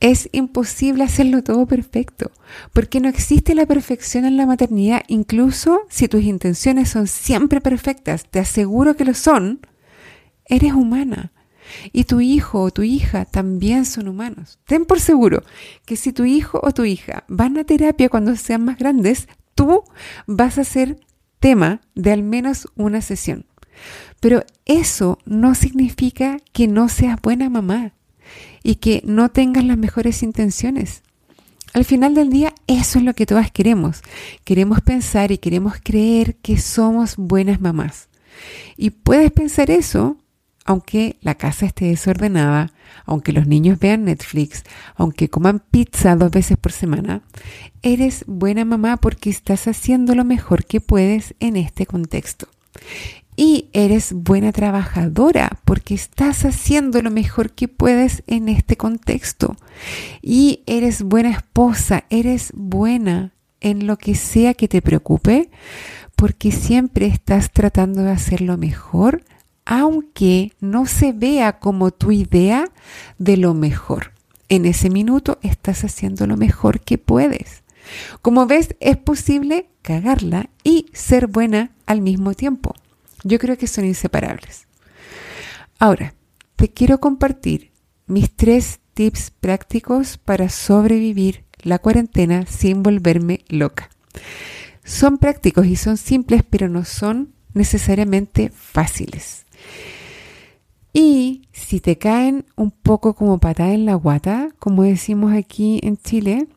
Es 0.00 0.30
imposible 0.32 1.04
hacerlo 1.04 1.42
todo 1.42 1.66
perfecto, 1.66 2.30
porque 2.72 3.00
no 3.00 3.08
existe 3.08 3.54
la 3.54 3.66
perfección 3.66 4.24
en 4.24 4.38
la 4.38 4.46
maternidad, 4.46 5.02
incluso 5.08 5.82
si 5.90 6.08
tus 6.08 6.22
intenciones 6.22 6.88
son 6.88 7.06
siempre 7.06 7.60
perfectas, 7.60 8.24
te 8.30 8.38
aseguro 8.38 8.96
que 8.96 9.04
lo 9.04 9.12
son, 9.12 9.60
eres 10.46 10.72
humana. 10.72 11.32
Y 11.92 12.04
tu 12.04 12.20
hijo 12.20 12.62
o 12.62 12.70
tu 12.70 12.82
hija 12.82 13.26
también 13.26 13.84
son 13.84 14.08
humanos. 14.08 14.58
Ten 14.64 14.86
por 14.86 15.00
seguro 15.00 15.44
que 15.84 15.96
si 15.96 16.12
tu 16.12 16.24
hijo 16.24 16.58
o 16.62 16.72
tu 16.72 16.84
hija 16.84 17.24
van 17.28 17.58
a 17.58 17.64
terapia 17.64 18.08
cuando 18.08 18.34
sean 18.36 18.64
más 18.64 18.78
grandes, 18.78 19.28
tú 19.54 19.84
vas 20.26 20.58
a 20.58 20.64
ser 20.64 20.98
tema 21.38 21.82
de 21.94 22.10
al 22.10 22.22
menos 22.22 22.68
una 22.74 23.02
sesión. 23.02 23.44
Pero 24.18 24.44
eso 24.64 25.18
no 25.26 25.54
significa 25.54 26.38
que 26.52 26.66
no 26.66 26.88
seas 26.88 27.20
buena 27.20 27.48
mamá 27.50 27.92
y 28.62 28.76
que 28.76 29.02
no 29.04 29.30
tengas 29.30 29.64
las 29.64 29.78
mejores 29.78 30.22
intenciones. 30.22 31.02
Al 31.72 31.84
final 31.84 32.14
del 32.14 32.30
día, 32.30 32.54
eso 32.66 32.98
es 32.98 33.04
lo 33.04 33.14
que 33.14 33.26
todas 33.26 33.50
queremos. 33.50 34.02
Queremos 34.44 34.80
pensar 34.80 35.30
y 35.30 35.38
queremos 35.38 35.74
creer 35.82 36.36
que 36.36 36.58
somos 36.58 37.16
buenas 37.16 37.60
mamás. 37.60 38.08
Y 38.76 38.90
puedes 38.90 39.30
pensar 39.30 39.70
eso 39.70 40.16
aunque 40.70 41.16
la 41.20 41.34
casa 41.34 41.66
esté 41.66 41.86
desordenada, 41.86 42.70
aunque 43.04 43.32
los 43.32 43.46
niños 43.46 43.78
vean 43.78 44.04
Netflix, 44.04 44.62
aunque 44.94 45.28
coman 45.28 45.58
pizza 45.58 46.14
dos 46.14 46.30
veces 46.30 46.56
por 46.58 46.70
semana, 46.70 47.22
eres 47.82 48.24
buena 48.28 48.64
mamá 48.64 48.96
porque 48.98 49.30
estás 49.30 49.66
haciendo 49.66 50.14
lo 50.14 50.24
mejor 50.24 50.64
que 50.64 50.80
puedes 50.80 51.34
en 51.40 51.56
este 51.56 51.86
contexto. 51.86 52.46
Y 53.42 53.70
eres 53.72 54.12
buena 54.12 54.52
trabajadora 54.52 55.60
porque 55.64 55.94
estás 55.94 56.44
haciendo 56.44 57.00
lo 57.00 57.10
mejor 57.10 57.52
que 57.52 57.68
puedes 57.68 58.22
en 58.26 58.50
este 58.50 58.76
contexto. 58.76 59.56
Y 60.20 60.62
eres 60.66 61.02
buena 61.02 61.30
esposa, 61.30 62.04
eres 62.10 62.52
buena 62.54 63.32
en 63.62 63.86
lo 63.86 63.96
que 63.96 64.14
sea 64.14 64.52
que 64.52 64.68
te 64.68 64.82
preocupe 64.82 65.48
porque 66.16 66.52
siempre 66.52 67.06
estás 67.06 67.50
tratando 67.50 68.02
de 68.02 68.10
hacer 68.10 68.42
lo 68.42 68.58
mejor 68.58 69.24
aunque 69.64 70.52
no 70.60 70.84
se 70.84 71.14
vea 71.14 71.60
como 71.60 71.92
tu 71.92 72.12
idea 72.12 72.66
de 73.16 73.38
lo 73.38 73.54
mejor. 73.54 74.12
En 74.50 74.66
ese 74.66 74.90
minuto 74.90 75.38
estás 75.40 75.82
haciendo 75.82 76.26
lo 76.26 76.36
mejor 76.36 76.80
que 76.80 76.98
puedes. 76.98 77.62
Como 78.20 78.44
ves, 78.44 78.76
es 78.80 78.98
posible 78.98 79.70
cagarla 79.80 80.50
y 80.62 80.88
ser 80.92 81.26
buena 81.26 81.70
al 81.86 82.02
mismo 82.02 82.34
tiempo. 82.34 82.74
Yo 83.24 83.38
creo 83.38 83.56
que 83.58 83.66
son 83.66 83.84
inseparables. 83.84 84.66
Ahora, 85.78 86.14
te 86.56 86.70
quiero 86.70 87.00
compartir 87.00 87.70
mis 88.06 88.34
tres 88.34 88.80
tips 88.94 89.30
prácticos 89.30 90.18
para 90.18 90.48
sobrevivir 90.48 91.44
la 91.62 91.78
cuarentena 91.78 92.46
sin 92.46 92.82
volverme 92.82 93.40
loca. 93.48 93.90
Son 94.84 95.18
prácticos 95.18 95.66
y 95.66 95.76
son 95.76 95.96
simples, 95.96 96.42
pero 96.48 96.68
no 96.68 96.84
son 96.84 97.32
necesariamente 97.54 98.50
fáciles. 98.50 99.46
Y 100.92 101.48
si 101.52 101.80
te 101.80 101.98
caen 101.98 102.46
un 102.56 102.70
poco 102.70 103.14
como 103.14 103.38
patada 103.38 103.72
en 103.72 103.86
la 103.86 103.94
guata, 103.94 104.48
como 104.58 104.82
decimos 104.82 105.32
aquí 105.32 105.78
en 105.82 105.96
Chile, 105.96 106.48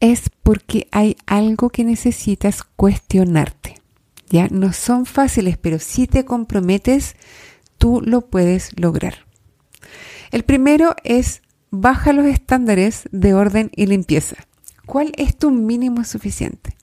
es 0.00 0.30
porque 0.42 0.88
hay 0.90 1.16
algo 1.26 1.70
que 1.70 1.84
necesitas 1.84 2.62
cuestionarte. 2.62 3.79
Ya 4.30 4.46
no 4.48 4.72
son 4.72 5.06
fáciles, 5.06 5.58
pero 5.58 5.78
si 5.78 6.06
te 6.06 6.24
comprometes, 6.24 7.16
tú 7.78 8.00
lo 8.02 8.22
puedes 8.22 8.78
lograr. 8.80 9.26
El 10.30 10.44
primero 10.44 10.94
es 11.02 11.42
baja 11.70 12.12
los 12.12 12.26
estándares 12.26 13.08
de 13.10 13.34
orden 13.34 13.70
y 13.74 13.86
limpieza. 13.86 14.36
¿Cuál 14.86 15.12
es 15.16 15.36
tu 15.36 15.50
mínimo 15.50 16.04
suficiente? 16.04 16.76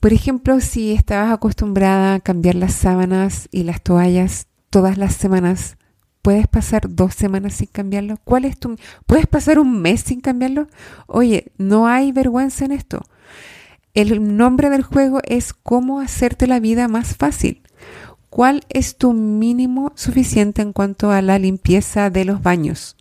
Por 0.00 0.12
ejemplo, 0.12 0.60
si 0.60 0.92
estabas 0.92 1.32
acostumbrada 1.32 2.14
a 2.14 2.20
cambiar 2.20 2.54
las 2.54 2.74
sábanas 2.74 3.48
y 3.50 3.64
las 3.64 3.82
toallas 3.82 4.46
todas 4.70 4.98
las 4.98 5.14
semanas, 5.14 5.76
¿puedes 6.22 6.46
pasar 6.46 6.94
dos 6.94 7.14
semanas 7.14 7.54
sin 7.54 7.68
cambiarlo? 7.68 8.18
¿Cuál 8.24 8.44
es 8.44 8.58
tu 8.58 8.76
¿Puedes 9.06 9.26
pasar 9.26 9.58
un 9.58 9.80
mes 9.80 10.00
sin 10.00 10.20
cambiarlo? 10.20 10.68
Oye, 11.06 11.52
no 11.58 11.86
hay 11.86 12.12
vergüenza 12.12 12.64
en 12.64 12.72
esto. 12.72 13.02
El 13.94 14.36
nombre 14.36 14.70
del 14.70 14.82
juego 14.82 15.20
es 15.24 15.52
cómo 15.52 16.00
hacerte 16.00 16.46
la 16.46 16.60
vida 16.60 16.86
más 16.86 17.16
fácil. 17.16 17.62
¿Cuál 18.28 18.62
es 18.68 18.96
tu 18.96 19.12
mínimo 19.12 19.92
suficiente 19.96 20.62
en 20.62 20.72
cuanto 20.72 21.10
a 21.10 21.20
la 21.22 21.38
limpieza 21.40 22.10
de 22.10 22.24
los 22.24 22.42
baños? 22.42 22.96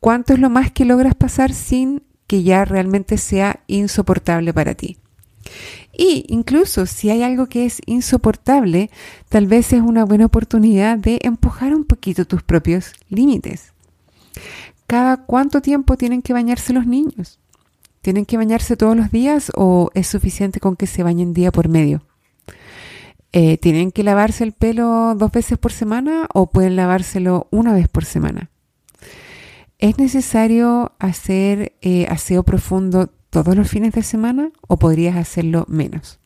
¿Cuánto 0.00 0.32
es 0.32 0.40
lo 0.40 0.50
más 0.50 0.72
que 0.72 0.84
logras 0.84 1.14
pasar 1.14 1.52
sin 1.52 2.02
que 2.26 2.42
ya 2.42 2.64
realmente 2.64 3.18
sea 3.18 3.60
insoportable 3.68 4.52
para 4.52 4.74
ti? 4.74 4.98
Y 5.96 6.24
incluso 6.28 6.86
si 6.86 7.10
hay 7.10 7.22
algo 7.22 7.46
que 7.46 7.66
es 7.66 7.80
insoportable, 7.86 8.90
tal 9.28 9.46
vez 9.46 9.72
es 9.72 9.80
una 9.80 10.04
buena 10.04 10.26
oportunidad 10.26 10.98
de 10.98 11.20
empujar 11.22 11.72
un 11.74 11.84
poquito 11.84 12.26
tus 12.26 12.42
propios 12.42 12.92
límites. 13.08 13.72
¿Cada 14.86 15.24
cuánto 15.24 15.62
tiempo 15.62 15.96
tienen 15.96 16.22
que 16.22 16.32
bañarse 16.32 16.72
los 16.72 16.86
niños? 16.86 17.38
¿Tienen 18.06 18.24
que 18.24 18.36
bañarse 18.36 18.76
todos 18.76 18.96
los 18.96 19.10
días 19.10 19.50
o 19.56 19.90
es 19.94 20.06
suficiente 20.06 20.60
con 20.60 20.76
que 20.76 20.86
se 20.86 21.02
bañen 21.02 21.34
día 21.34 21.50
por 21.50 21.68
medio? 21.68 22.02
Eh, 23.32 23.58
¿Tienen 23.58 23.90
que 23.90 24.04
lavarse 24.04 24.44
el 24.44 24.52
pelo 24.52 25.16
dos 25.16 25.32
veces 25.32 25.58
por 25.58 25.72
semana 25.72 26.28
o 26.32 26.48
pueden 26.48 26.76
lavárselo 26.76 27.48
una 27.50 27.72
vez 27.72 27.88
por 27.88 28.04
semana? 28.04 28.48
¿Es 29.80 29.98
necesario 29.98 30.92
hacer 31.00 31.72
eh, 31.80 32.06
aseo 32.08 32.44
profundo 32.44 33.10
todos 33.28 33.56
los 33.56 33.68
fines 33.68 33.92
de 33.92 34.04
semana 34.04 34.52
o 34.68 34.76
podrías 34.76 35.16
hacerlo 35.16 35.64
menos? 35.66 36.20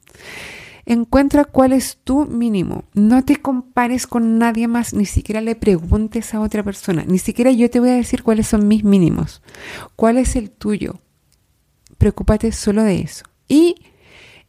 Encuentra 0.84 1.46
cuál 1.46 1.72
es 1.72 1.96
tu 2.04 2.26
mínimo. 2.26 2.84
No 2.92 3.24
te 3.24 3.36
compares 3.36 4.06
con 4.06 4.36
nadie 4.36 4.68
más, 4.68 4.92
ni 4.92 5.06
siquiera 5.06 5.40
le 5.40 5.56
preguntes 5.56 6.34
a 6.34 6.40
otra 6.40 6.62
persona, 6.62 7.06
ni 7.08 7.16
siquiera 7.16 7.50
yo 7.52 7.70
te 7.70 7.80
voy 7.80 7.88
a 7.88 7.94
decir 7.94 8.22
cuáles 8.22 8.48
son 8.48 8.68
mis 8.68 8.84
mínimos. 8.84 9.40
¿Cuál 9.96 10.18
es 10.18 10.36
el 10.36 10.50
tuyo? 10.50 11.00
Preocúpate 12.00 12.50
solo 12.50 12.82
de 12.82 13.02
eso. 13.02 13.24
Y 13.46 13.76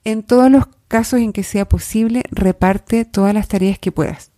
en 0.06 0.24
todos 0.24 0.50
los 0.50 0.68
casos 0.88 1.20
en 1.20 1.34
que 1.34 1.44
sea 1.44 1.68
posible, 1.68 2.24
reparte 2.32 3.04
todas 3.04 3.34
las 3.34 3.50
tareas 3.50 3.78
que 3.78 3.92
puedas. 3.92 4.32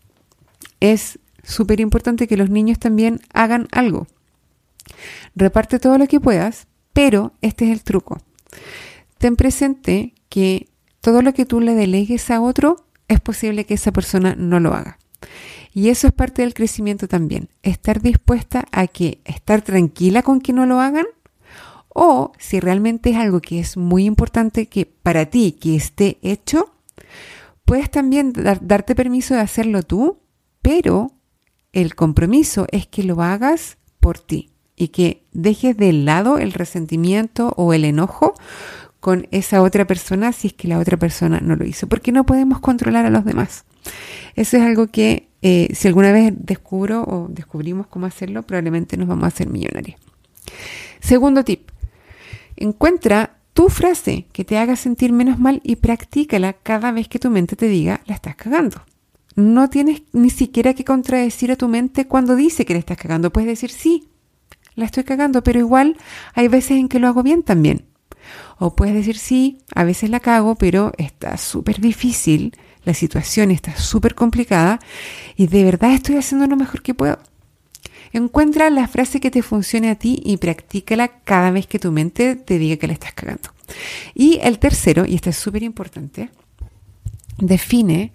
Es 0.79 1.19
súper 1.43 1.79
importante 1.79 2.27
que 2.27 2.37
los 2.37 2.49
niños 2.49 2.79
también 2.79 3.21
hagan 3.31 3.67
algo. 3.71 4.07
Reparte 5.35 5.77
todo 5.77 5.99
lo 5.99 6.07
que 6.07 6.19
puedas, 6.19 6.65
pero 6.91 7.33
este 7.41 7.65
es 7.65 7.71
el 7.71 7.83
truco. 7.83 8.17
Ten 9.19 9.35
presente 9.35 10.15
que 10.27 10.67
todo 10.99 11.21
lo 11.21 11.33
que 11.33 11.45
tú 11.45 11.61
le 11.61 11.75
delegues 11.75 12.31
a 12.31 12.41
otro, 12.41 12.87
es 13.07 13.19
posible 13.19 13.65
que 13.65 13.75
esa 13.75 13.91
persona 13.91 14.33
no 14.35 14.59
lo 14.59 14.73
haga. 14.73 14.97
Y 15.71 15.89
eso 15.89 16.07
es 16.07 16.13
parte 16.13 16.41
del 16.41 16.55
crecimiento 16.55 17.07
también. 17.07 17.49
Estar 17.61 18.01
dispuesta 18.01 18.65
a 18.71 18.87
que 18.87 19.19
estar 19.25 19.61
tranquila 19.61 20.23
con 20.23 20.41
que 20.41 20.51
no 20.51 20.65
lo 20.65 20.79
hagan 20.79 21.05
o 21.93 22.31
si 22.39 22.59
realmente 22.59 23.11
es 23.11 23.17
algo 23.17 23.39
que 23.39 23.59
es 23.59 23.77
muy 23.77 24.05
importante 24.05 24.67
que 24.67 24.85
para 24.85 25.27
ti 25.27 25.53
que 25.53 25.75
esté 25.75 26.17
hecho, 26.21 26.73
puedes 27.65 27.89
también 27.89 28.33
darte 28.33 28.95
permiso 28.95 29.33
de 29.33 29.41
hacerlo 29.41 29.83
tú, 29.83 30.19
pero 30.61 31.11
el 31.71 31.95
compromiso 31.95 32.67
es 32.71 32.87
que 32.87 33.03
lo 33.03 33.21
hagas 33.21 33.77
por 33.99 34.19
ti 34.19 34.51
y 34.75 34.89
que 34.89 35.23
dejes 35.31 35.77
de 35.77 35.93
lado 35.93 36.39
el 36.39 36.53
resentimiento 36.53 37.53
o 37.57 37.73
el 37.73 37.85
enojo 37.85 38.33
con 38.99 39.27
esa 39.31 39.61
otra 39.61 39.85
persona 39.85 40.31
si 40.31 40.47
es 40.47 40.53
que 40.53 40.67
la 40.67 40.79
otra 40.79 40.97
persona 40.97 41.41
no 41.41 41.55
lo 41.55 41.65
hizo, 41.65 41.87
porque 41.87 42.11
no 42.11 42.25
podemos 42.25 42.59
controlar 42.59 43.05
a 43.05 43.09
los 43.09 43.25
demás. 43.25 43.65
Eso 44.35 44.57
es 44.57 44.63
algo 44.63 44.87
que 44.87 45.27
eh, 45.41 45.67
si 45.73 45.89
alguna 45.89 46.13
vez 46.13 46.33
descubro 46.37 47.03
o 47.03 47.27
descubrimos 47.29 47.87
cómo 47.87 48.05
hacerlo, 48.05 48.43
probablemente 48.43 48.95
nos 48.95 49.09
vamos 49.09 49.25
a 49.25 49.27
hacer 49.27 49.49
millonarios. 49.49 49.99
Segundo 51.01 51.43
tip, 51.43 51.69
encuentra 52.55 53.37
tu 53.53 53.69
frase 53.69 54.25
que 54.33 54.43
te 54.43 54.57
haga 54.57 54.75
sentir 54.75 55.11
menos 55.11 55.39
mal 55.39 55.61
y 55.63 55.75
practícala 55.75 56.53
cada 56.53 56.91
vez 56.91 57.07
que 57.07 57.19
tu 57.19 57.29
mente 57.29 57.55
te 57.55 57.67
diga 57.67 58.01
la 58.05 58.15
estás 58.15 58.35
cagando. 58.35 58.83
No 59.35 59.69
tienes 59.69 60.03
ni 60.11 60.29
siquiera 60.29 60.73
que 60.73 60.83
contradecir 60.83 61.51
a 61.51 61.55
tu 61.55 61.67
mente 61.67 62.07
cuando 62.07 62.35
dice 62.35 62.65
que 62.65 62.73
la 62.73 62.79
estás 62.79 62.97
cagando. 62.97 63.31
Puedes 63.31 63.49
decir 63.49 63.71
sí, 63.71 64.09
la 64.75 64.85
estoy 64.85 65.03
cagando, 65.03 65.43
pero 65.43 65.59
igual 65.59 65.97
hay 66.33 66.47
veces 66.47 66.77
en 66.77 66.87
que 66.87 66.99
lo 66.99 67.07
hago 67.07 67.23
bien 67.23 67.43
también. 67.43 67.85
O 68.57 68.75
puedes 68.75 68.93
decir 68.93 69.17
sí, 69.17 69.59
a 69.73 69.83
veces 69.83 70.09
la 70.09 70.19
cago, 70.19 70.55
pero 70.55 70.93
está 70.97 71.37
súper 71.37 71.81
difícil, 71.81 72.55
la 72.85 72.93
situación 72.93 73.51
está 73.51 73.75
súper 73.75 74.15
complicada 74.15 74.79
y 75.35 75.47
de 75.47 75.63
verdad 75.63 75.93
estoy 75.93 76.15
haciendo 76.15 76.47
lo 76.47 76.55
mejor 76.55 76.81
que 76.81 76.93
puedo. 76.93 77.19
Encuentra 78.13 78.69
la 78.69 78.87
frase 78.87 79.19
que 79.19 79.31
te 79.31 79.41
funcione 79.41 79.89
a 79.89 79.95
ti 79.95 80.21
y 80.23 80.37
practícala 80.37 81.07
cada 81.23 81.49
vez 81.49 81.65
que 81.65 81.79
tu 81.79 81.91
mente 81.91 82.35
te 82.35 82.59
diga 82.59 82.77
que 82.77 82.87
la 82.87 82.93
estás 82.93 83.13
cagando. 83.13 83.49
Y 84.13 84.39
el 84.43 84.59
tercero, 84.59 85.05
y 85.05 85.15
este 85.15 85.31
es 85.31 85.37
súper 85.37 85.63
importante, 85.63 86.29
define 87.39 88.13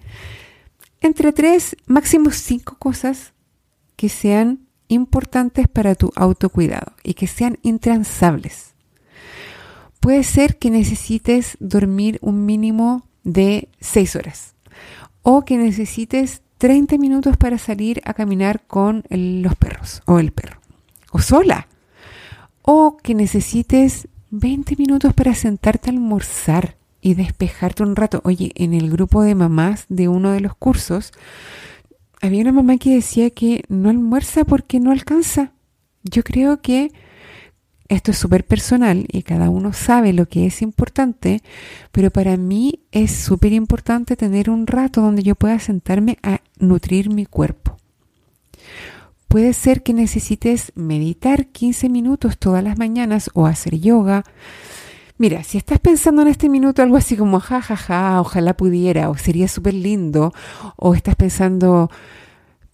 entre 1.00 1.32
tres, 1.32 1.76
máximo 1.86 2.30
cinco 2.30 2.76
cosas 2.78 3.32
que 3.96 4.08
sean 4.08 4.68
importantes 4.86 5.68
para 5.68 5.96
tu 5.96 6.12
autocuidado 6.14 6.92
y 7.02 7.14
que 7.14 7.26
sean 7.26 7.58
intransables. 7.62 8.74
Puede 9.98 10.22
ser 10.22 10.58
que 10.58 10.70
necesites 10.70 11.56
dormir 11.58 12.18
un 12.22 12.46
mínimo 12.46 13.06
de 13.24 13.68
seis 13.80 14.14
horas 14.14 14.54
o 15.22 15.44
que 15.44 15.58
necesites 15.58 16.42
30 16.58 16.98
minutos 16.98 17.36
para 17.36 17.58
salir 17.58 18.00
a 18.04 18.14
caminar 18.14 18.62
con 18.66 19.04
los 19.10 19.54
perros 19.56 20.02
o 20.06 20.18
el 20.18 20.32
perro 20.32 20.60
o 21.12 21.20
sola 21.20 21.68
o 22.62 22.96
que 23.02 23.14
necesites 23.14 24.08
20 24.30 24.76
minutos 24.76 25.14
para 25.14 25.34
sentarte 25.34 25.88
a 25.88 25.92
almorzar 25.92 26.76
y 27.00 27.14
despejarte 27.14 27.82
un 27.82 27.96
rato. 27.96 28.20
Oye, 28.24 28.52
en 28.56 28.74
el 28.74 28.90
grupo 28.90 29.22
de 29.22 29.34
mamás 29.34 29.86
de 29.88 30.08
uno 30.08 30.32
de 30.32 30.40
los 30.40 30.54
cursos, 30.54 31.12
había 32.20 32.42
una 32.42 32.52
mamá 32.52 32.76
que 32.76 32.94
decía 32.94 33.30
que 33.30 33.64
no 33.68 33.88
almuerza 33.88 34.44
porque 34.44 34.80
no 34.80 34.90
alcanza. 34.90 35.52
Yo 36.02 36.22
creo 36.24 36.60
que 36.60 36.92
esto 37.88 38.10
es 38.10 38.18
súper 38.18 38.44
personal 38.44 39.06
y 39.10 39.22
cada 39.22 39.50
uno 39.50 39.72
sabe 39.72 40.12
lo 40.12 40.26
que 40.26 40.46
es 40.46 40.62
importante, 40.62 41.42
pero 41.92 42.10
para 42.10 42.36
mí 42.36 42.80
es 42.92 43.12
súper 43.12 43.52
importante 43.52 44.16
tener 44.16 44.50
un 44.50 44.66
rato 44.66 45.00
donde 45.00 45.22
yo 45.22 45.34
pueda 45.34 45.58
sentarme 45.58 46.18
a 46.22 46.40
nutrir 46.58 47.10
mi 47.10 47.26
cuerpo. 47.26 47.76
Puede 49.28 49.52
ser 49.52 49.82
que 49.82 49.92
necesites 49.92 50.72
meditar 50.74 51.46
15 51.46 51.88
minutos 51.88 52.38
todas 52.38 52.64
las 52.64 52.78
mañanas 52.78 53.30
o 53.34 53.46
hacer 53.46 53.78
yoga 53.78 54.24
Mira, 55.20 55.42
si 55.42 55.58
estás 55.58 55.80
pensando 55.80 56.22
en 56.22 56.28
este 56.28 56.48
minuto 56.48 56.80
algo 56.80 56.96
así 56.96 57.16
como, 57.16 57.40
ja, 57.40 57.60
ja, 57.60 57.76
ja, 57.76 58.20
ojalá 58.20 58.56
pudiera, 58.56 59.10
o 59.10 59.16
sería 59.16 59.48
súper 59.48 59.74
lindo, 59.74 60.32
o 60.76 60.94
estás 60.94 61.16
pensando, 61.16 61.90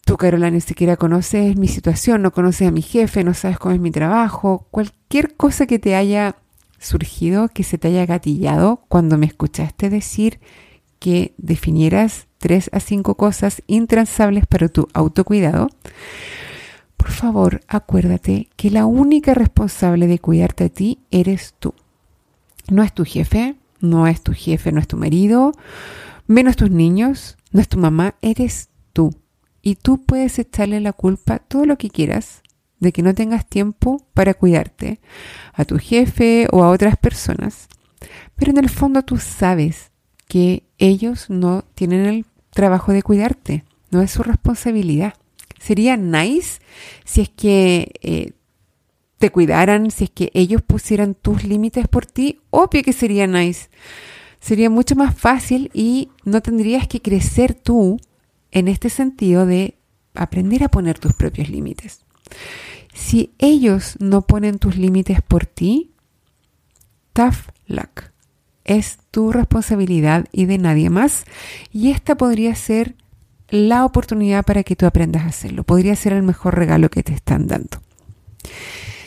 tú, 0.04 0.16
Carola, 0.16 0.50
ni 0.50 0.60
siquiera 0.60 0.96
conoces 0.96 1.56
mi 1.56 1.68
situación, 1.68 2.22
no 2.22 2.32
conoces 2.32 2.68
a 2.68 2.70
mi 2.70 2.82
jefe, 2.82 3.24
no 3.24 3.34
sabes 3.34 3.58
cómo 3.58 3.74
es 3.74 3.80
mi 3.80 3.90
trabajo, 3.90 4.66
cualquier 4.70 5.34
cosa 5.36 5.66
que 5.66 5.78
te 5.78 5.94
haya 5.94 6.36
surgido, 6.78 7.48
que 7.48 7.64
se 7.64 7.78
te 7.78 7.88
haya 7.88 8.06
gatillado 8.06 8.84
cuando 8.88 9.16
me 9.18 9.26
escuchaste 9.26 9.90
decir 9.90 10.40
que 10.98 11.34
definieras 11.38 12.26
tres 12.38 12.70
a 12.72 12.80
cinco 12.80 13.16
cosas 13.16 13.62
intransables 13.66 14.46
para 14.46 14.68
tu 14.68 14.88
autocuidado, 14.92 15.68
por 17.04 17.12
favor, 17.12 17.60
acuérdate 17.68 18.48
que 18.56 18.70
la 18.70 18.86
única 18.86 19.34
responsable 19.34 20.06
de 20.06 20.18
cuidarte 20.18 20.64
a 20.64 20.68
ti 20.70 21.00
eres 21.10 21.54
tú. 21.58 21.74
No 22.70 22.82
es 22.82 22.94
tu 22.94 23.04
jefe, 23.04 23.56
no 23.80 24.06
es 24.06 24.22
tu 24.22 24.32
jefe, 24.32 24.72
no 24.72 24.80
es 24.80 24.88
tu 24.88 24.96
marido, 24.96 25.52
menos 26.26 26.56
tus 26.56 26.70
niños, 26.70 27.36
no 27.52 27.60
es 27.60 27.68
tu 27.68 27.78
mamá, 27.78 28.14
eres 28.22 28.70
tú. 28.94 29.14
Y 29.66 29.76
tú 29.76 30.04
puedes 30.04 30.38
echarle 30.38 30.78
la 30.80 30.92
culpa 30.92 31.38
todo 31.38 31.64
lo 31.64 31.78
que 31.78 31.88
quieras 31.88 32.42
de 32.80 32.92
que 32.92 33.02
no 33.02 33.14
tengas 33.14 33.46
tiempo 33.46 34.06
para 34.12 34.34
cuidarte 34.34 35.00
a 35.54 35.64
tu 35.64 35.78
jefe 35.78 36.46
o 36.52 36.62
a 36.62 36.68
otras 36.68 36.98
personas. 36.98 37.68
Pero 38.36 38.50
en 38.50 38.58
el 38.58 38.68
fondo 38.68 39.02
tú 39.02 39.16
sabes 39.16 39.90
que 40.28 40.64
ellos 40.76 41.30
no 41.30 41.64
tienen 41.74 42.04
el 42.04 42.26
trabajo 42.50 42.92
de 42.92 43.02
cuidarte, 43.02 43.64
no 43.90 44.02
es 44.02 44.10
su 44.10 44.22
responsabilidad. 44.22 45.14
Sería 45.58 45.96
nice 45.96 46.60
si 47.06 47.22
es 47.22 47.30
que 47.30 47.94
eh, 48.02 48.32
te 49.16 49.30
cuidaran, 49.30 49.90
si 49.90 50.04
es 50.04 50.10
que 50.10 50.30
ellos 50.34 50.60
pusieran 50.60 51.14
tus 51.14 51.42
límites 51.42 51.88
por 51.88 52.04
ti, 52.04 52.40
obvio 52.50 52.82
que 52.82 52.92
sería 52.92 53.26
nice. 53.26 53.70
Sería 54.40 54.68
mucho 54.68 54.94
más 54.94 55.16
fácil 55.16 55.70
y 55.72 56.10
no 56.26 56.42
tendrías 56.42 56.86
que 56.86 57.00
crecer 57.00 57.54
tú 57.54 57.98
en 58.54 58.68
este 58.68 58.88
sentido 58.88 59.44
de 59.44 59.76
aprender 60.14 60.62
a 60.64 60.70
poner 60.70 60.98
tus 60.98 61.12
propios 61.12 61.50
límites. 61.50 62.06
Si 62.94 63.34
ellos 63.38 63.96
no 63.98 64.22
ponen 64.22 64.58
tus 64.58 64.76
límites 64.76 65.20
por 65.20 65.44
ti, 65.44 65.92
tough 67.12 67.50
luck. 67.66 68.04
Es 68.64 68.98
tu 69.10 69.32
responsabilidad 69.32 70.26
y 70.32 70.46
de 70.46 70.58
nadie 70.58 70.88
más. 70.88 71.24
Y 71.70 71.90
esta 71.90 72.14
podría 72.14 72.54
ser 72.54 72.94
la 73.50 73.84
oportunidad 73.84 74.44
para 74.44 74.62
que 74.62 74.76
tú 74.76 74.86
aprendas 74.86 75.24
a 75.24 75.28
hacerlo. 75.28 75.64
Podría 75.64 75.96
ser 75.96 76.12
el 76.12 76.22
mejor 76.22 76.56
regalo 76.56 76.88
que 76.88 77.02
te 77.02 77.12
están 77.12 77.46
dando. 77.46 77.82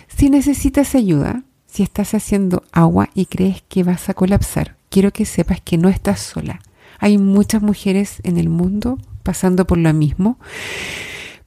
Si 0.08 0.30
necesitas 0.30 0.94
ayuda, 0.94 1.44
si 1.66 1.84
estás 1.84 2.14
haciendo 2.14 2.64
agua 2.72 3.10
y 3.14 3.28
crees 3.28 3.64
que 3.68 3.84
vas 3.84 4.10
a 4.10 4.14
colapsar, 4.14 4.76
quiero 4.90 5.12
que 5.12 5.26
sepas 5.26 5.62
que 5.62 5.78
no 5.78 5.90
estás 5.90 6.20
sola. 6.20 6.60
Hay 7.00 7.18
muchas 7.18 7.62
mujeres 7.62 8.20
en 8.24 8.38
el 8.38 8.50
mundo 8.50 8.98
pasando 9.28 9.68
por 9.68 9.78
lo 9.78 9.94
mismo, 9.94 10.40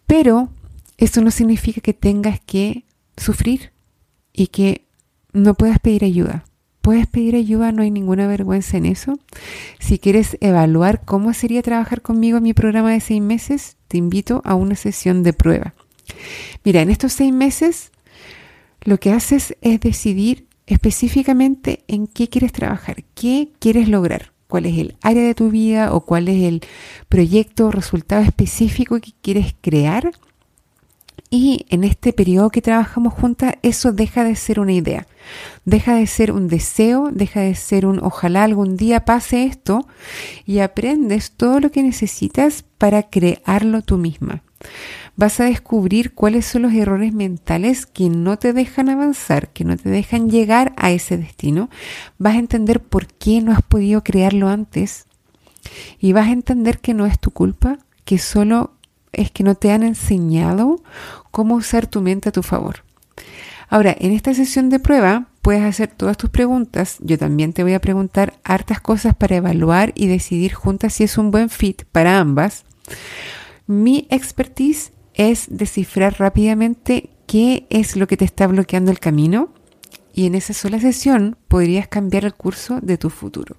pero 0.06 0.50
eso 0.98 1.22
no 1.22 1.30
significa 1.30 1.80
que 1.80 1.94
tengas 1.94 2.38
que 2.40 2.84
sufrir 3.16 3.72
y 4.34 4.48
que 4.48 4.84
no 5.32 5.54
puedas 5.54 5.78
pedir 5.78 6.04
ayuda. 6.04 6.44
Puedes 6.82 7.06
pedir 7.06 7.36
ayuda, 7.36 7.72
no 7.72 7.82
hay 7.82 7.90
ninguna 7.90 8.26
vergüenza 8.26 8.76
en 8.76 8.84
eso. 8.84 9.18
Si 9.78 9.98
quieres 9.98 10.36
evaluar 10.42 11.06
cómo 11.06 11.32
sería 11.32 11.62
trabajar 11.62 12.02
conmigo 12.02 12.36
en 12.36 12.42
mi 12.42 12.52
programa 12.52 12.92
de 12.92 13.00
seis 13.00 13.22
meses, 13.22 13.78
te 13.88 13.96
invito 13.96 14.42
a 14.44 14.54
una 14.54 14.74
sesión 14.74 15.22
de 15.22 15.32
prueba. 15.32 15.72
Mira, 16.64 16.82
en 16.82 16.90
estos 16.90 17.14
seis 17.14 17.32
meses 17.32 17.92
lo 18.82 19.00
que 19.00 19.12
haces 19.12 19.56
es 19.62 19.80
decidir 19.80 20.48
específicamente 20.66 21.82
en 21.88 22.06
qué 22.06 22.28
quieres 22.28 22.52
trabajar, 22.52 23.04
qué 23.14 23.52
quieres 23.58 23.88
lograr, 23.88 24.32
cuál 24.50 24.66
es 24.66 24.76
el 24.76 24.96
área 25.00 25.22
de 25.22 25.34
tu 25.34 25.48
vida 25.48 25.94
o 25.94 26.02
cuál 26.02 26.28
es 26.28 26.42
el 26.42 26.60
proyecto 27.08 27.68
o 27.68 27.70
resultado 27.70 28.20
específico 28.20 29.00
que 29.00 29.12
quieres 29.22 29.54
crear. 29.62 30.10
Y 31.30 31.64
en 31.70 31.84
este 31.84 32.12
periodo 32.12 32.50
que 32.50 32.60
trabajamos 32.60 33.14
juntas, 33.14 33.54
eso 33.62 33.92
deja 33.92 34.24
de 34.24 34.36
ser 34.36 34.60
una 34.60 34.72
idea, 34.72 35.06
deja 35.64 35.94
de 35.94 36.06
ser 36.06 36.32
un 36.32 36.48
deseo, 36.48 37.08
deja 37.12 37.40
de 37.40 37.54
ser 37.54 37.86
un 37.86 38.00
ojalá 38.00 38.44
algún 38.44 38.76
día 38.76 39.06
pase 39.06 39.44
esto 39.44 39.86
y 40.44 40.58
aprendes 40.58 41.30
todo 41.30 41.60
lo 41.60 41.70
que 41.70 41.82
necesitas 41.82 42.64
para 42.78 43.04
crearlo 43.04 43.80
tú 43.80 43.96
misma 43.96 44.42
vas 45.16 45.40
a 45.40 45.44
descubrir 45.44 46.14
cuáles 46.14 46.46
son 46.46 46.62
los 46.62 46.72
errores 46.72 47.12
mentales 47.12 47.86
que 47.86 48.08
no 48.08 48.38
te 48.38 48.52
dejan 48.52 48.88
avanzar, 48.88 49.48
que 49.50 49.64
no 49.64 49.76
te 49.76 49.88
dejan 49.90 50.30
llegar 50.30 50.72
a 50.76 50.90
ese 50.90 51.18
destino. 51.18 51.70
Vas 52.18 52.36
a 52.36 52.38
entender 52.38 52.80
por 52.80 53.06
qué 53.06 53.40
no 53.40 53.52
has 53.52 53.62
podido 53.62 54.02
crearlo 54.02 54.48
antes 54.48 55.06
y 55.98 56.12
vas 56.12 56.28
a 56.28 56.32
entender 56.32 56.78
que 56.78 56.94
no 56.94 57.06
es 57.06 57.18
tu 57.18 57.30
culpa, 57.30 57.78
que 58.04 58.18
solo 58.18 58.72
es 59.12 59.30
que 59.30 59.44
no 59.44 59.54
te 59.54 59.72
han 59.72 59.82
enseñado 59.82 60.82
cómo 61.30 61.56
usar 61.56 61.86
tu 61.86 62.00
mente 62.00 62.28
a 62.28 62.32
tu 62.32 62.42
favor. 62.42 62.84
Ahora, 63.68 63.94
en 63.98 64.12
esta 64.12 64.34
sesión 64.34 64.68
de 64.68 64.80
prueba 64.80 65.26
puedes 65.42 65.62
hacer 65.62 65.88
todas 65.88 66.16
tus 66.16 66.30
preguntas. 66.30 66.96
Yo 67.00 67.18
también 67.18 67.52
te 67.52 67.62
voy 67.62 67.74
a 67.74 67.80
preguntar 67.80 68.34
hartas 68.42 68.80
cosas 68.80 69.14
para 69.14 69.36
evaluar 69.36 69.92
y 69.94 70.08
decidir 70.08 70.54
juntas 70.54 70.94
si 70.94 71.04
es 71.04 71.18
un 71.18 71.30
buen 71.30 71.50
fit 71.50 71.84
para 71.92 72.18
ambas. 72.18 72.64
Mi 73.70 74.06
expertise 74.10 74.92
es 75.14 75.46
descifrar 75.48 76.18
rápidamente 76.18 77.10
qué 77.28 77.68
es 77.70 77.94
lo 77.94 78.08
que 78.08 78.16
te 78.16 78.24
está 78.24 78.48
bloqueando 78.48 78.90
el 78.90 78.98
camino 78.98 79.50
y 80.12 80.26
en 80.26 80.34
esa 80.34 80.54
sola 80.54 80.80
sesión 80.80 81.36
podrías 81.46 81.86
cambiar 81.86 82.24
el 82.24 82.34
curso 82.34 82.80
de 82.80 82.98
tu 82.98 83.10
futuro. 83.10 83.54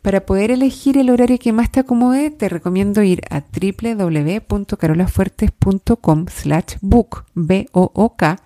Para 0.00 0.24
poder 0.24 0.50
elegir 0.50 0.96
el 0.96 1.10
horario 1.10 1.38
que 1.38 1.52
más 1.52 1.70
te 1.70 1.80
acomode, 1.80 2.30
te 2.30 2.48
recomiendo 2.48 3.02
ir 3.02 3.20
a 3.28 3.42
www.carolafuertes.com 3.42 6.26
slash 6.28 6.76
book, 6.80 7.26
b 7.34 7.68
o, 7.72 7.92
-O 7.92 8.16
-K, 8.16 8.38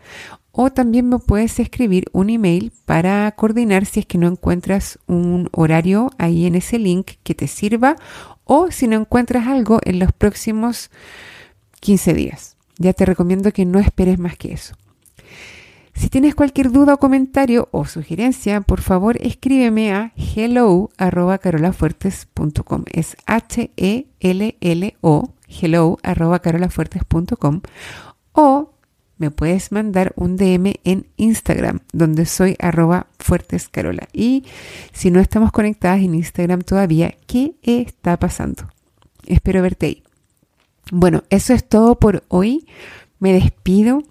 o 0.50 0.72
también 0.72 1.08
me 1.08 1.20
puedes 1.20 1.60
escribir 1.60 2.06
un 2.12 2.28
email 2.28 2.72
para 2.86 3.30
coordinar 3.36 3.86
si 3.86 4.00
es 4.00 4.06
que 4.06 4.18
no 4.18 4.26
encuentras 4.26 4.98
un 5.06 5.48
horario 5.52 6.10
ahí 6.18 6.46
en 6.46 6.56
ese 6.56 6.80
link 6.80 7.12
que 7.22 7.36
te 7.36 7.46
sirva 7.46 7.94
o 8.52 8.72
si 8.72 8.88
no 8.88 8.96
encuentras 8.96 9.46
algo 9.46 9.78
en 9.84 10.00
los 10.00 10.12
próximos 10.12 10.90
15 11.78 12.14
días. 12.14 12.56
Ya 12.78 12.92
te 12.94 13.06
recomiendo 13.06 13.52
que 13.52 13.64
no 13.64 13.78
esperes 13.78 14.18
más 14.18 14.36
que 14.36 14.52
eso. 14.52 14.74
Si 15.94 16.08
tienes 16.08 16.34
cualquier 16.34 16.72
duda 16.72 16.94
o 16.94 16.98
comentario 16.98 17.68
o 17.70 17.84
sugerencia, 17.84 18.60
por 18.62 18.80
favor 18.80 19.18
escríbeme 19.20 19.92
a 19.92 20.12
hello@carolafuertes.com. 20.16 22.84
Es 22.92 23.16
E 23.76 24.06
L 24.18 24.56
L 24.60 24.96
O 25.00 25.32
hello@carolafuertes.com 25.46 27.60
o 28.32 28.69
me 29.20 29.30
puedes 29.30 29.70
mandar 29.70 30.14
un 30.16 30.38
DM 30.38 30.76
en 30.84 31.06
Instagram, 31.18 31.80
donde 31.92 32.24
soy 32.24 32.56
arroba 32.58 33.06
fuertescarola. 33.18 34.08
Y 34.14 34.44
si 34.94 35.10
no 35.10 35.20
estamos 35.20 35.52
conectadas 35.52 36.00
en 36.00 36.14
Instagram 36.14 36.62
todavía, 36.62 37.14
¿qué 37.26 37.52
está 37.62 38.18
pasando? 38.18 38.70
Espero 39.26 39.60
verte 39.60 39.86
ahí. 39.86 40.02
Bueno, 40.90 41.22
eso 41.28 41.52
es 41.52 41.68
todo 41.68 41.98
por 41.98 42.24
hoy. 42.28 42.66
Me 43.18 43.34
despido. 43.34 44.02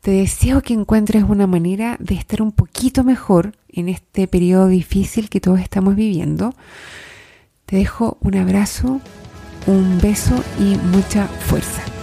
Te 0.00 0.12
deseo 0.12 0.62
que 0.62 0.72
encuentres 0.72 1.22
una 1.24 1.46
manera 1.46 1.98
de 2.00 2.14
estar 2.14 2.40
un 2.40 2.52
poquito 2.52 3.04
mejor 3.04 3.52
en 3.68 3.90
este 3.90 4.26
periodo 4.26 4.68
difícil 4.68 5.28
que 5.28 5.42
todos 5.42 5.60
estamos 5.60 5.96
viviendo. 5.96 6.54
Te 7.66 7.76
dejo 7.76 8.16
un 8.22 8.36
abrazo, 8.36 9.02
un 9.66 10.00
beso 10.00 10.42
y 10.58 10.78
mucha 10.96 11.26
fuerza. 11.26 11.99